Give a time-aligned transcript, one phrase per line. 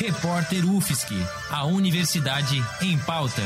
[0.00, 1.12] Repórter UFSC,
[1.50, 3.42] a Universidade em Pauta.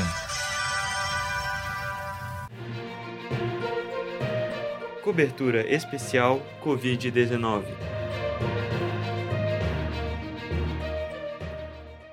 [5.03, 7.63] Cobertura especial Covid-19.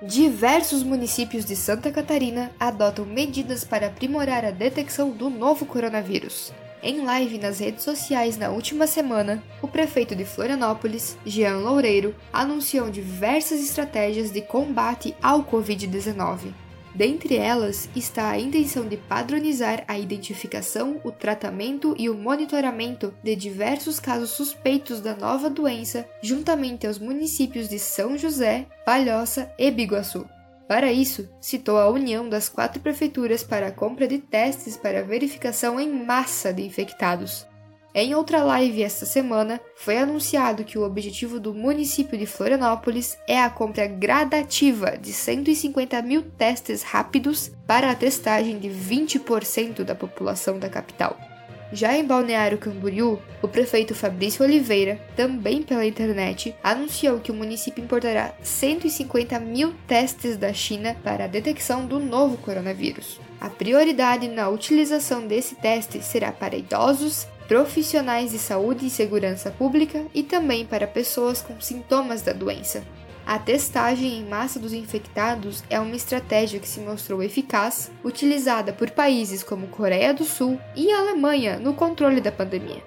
[0.01, 6.51] Diversos municípios de Santa Catarina adotam medidas para aprimorar a detecção do novo coronavírus.
[6.83, 12.89] Em live nas redes sociais na última semana, o prefeito de Florianópolis, Jean Loureiro, anunciou
[12.89, 16.51] diversas estratégias de combate ao Covid-19.
[16.93, 23.35] Dentre elas está a intenção de padronizar a identificação, o tratamento e o monitoramento de
[23.35, 30.25] diversos casos suspeitos da nova doença, juntamente aos municípios de São José, Palhoça e Biguaçu.
[30.71, 35.77] Para isso, citou a união das quatro prefeituras para a compra de testes para verificação
[35.77, 37.45] em massa de infectados,
[37.93, 43.37] em outra live esta semana, foi anunciado que o objetivo do município de Florianópolis é
[43.37, 50.57] a compra gradativa de 150 mil testes rápidos para a testagem de 20% da população
[50.57, 51.30] da capital.
[51.73, 57.81] Já em Balneário Camboriú, o prefeito Fabrício Oliveira, também pela internet, anunciou que o município
[57.81, 63.21] importará 150 mil testes da China para a detecção do novo coronavírus.
[63.39, 70.05] A prioridade na utilização desse teste será para idosos, profissionais de saúde e segurança pública
[70.13, 72.83] e também para pessoas com sintomas da doença.
[73.25, 78.89] A testagem em massa dos infectados é uma estratégia que se mostrou eficaz, utilizada por
[78.89, 82.83] países como Coreia do Sul e Alemanha no controle da pandemia.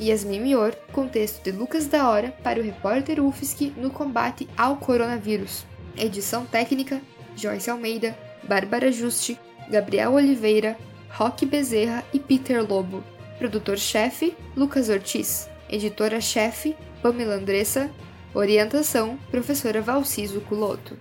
[0.00, 4.76] Yasmin Mior, com texto de Lucas da Hora para o repórter UFSC no combate ao
[4.76, 5.64] coronavírus.
[5.96, 7.00] Edição técnica:
[7.36, 9.38] Joyce Almeida, Bárbara Juste,
[9.70, 10.76] Gabriel Oliveira,
[11.10, 13.04] Roque Bezerra e Peter Lobo.
[13.38, 15.48] Produtor-chefe, Lucas Ortiz.
[15.68, 17.90] Editora-chefe, Pamela Andressa.
[18.34, 20.96] Orientação, professora Valciso Culoto.